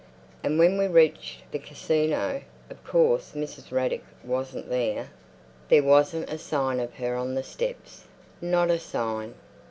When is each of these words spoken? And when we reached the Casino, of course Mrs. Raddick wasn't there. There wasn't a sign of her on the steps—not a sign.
And 0.43 0.57
when 0.57 0.79
we 0.79 0.87
reached 0.87 1.43
the 1.51 1.59
Casino, 1.59 2.41
of 2.71 2.83
course 2.83 3.33
Mrs. 3.35 3.71
Raddick 3.71 4.03
wasn't 4.23 4.67
there. 4.67 5.11
There 5.69 5.83
wasn't 5.83 6.27
a 6.33 6.39
sign 6.39 6.79
of 6.79 6.95
her 6.95 7.15
on 7.15 7.35
the 7.35 7.43
steps—not 7.43 8.71
a 8.71 8.79
sign. 8.79 9.35